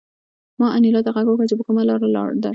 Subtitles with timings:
[0.61, 2.49] ما انیلا ته غږ وکړ چې په کومه لاره درشم